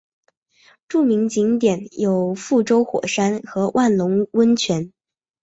[0.87, 4.91] 著名景点有覆舟火山和万隆温泉。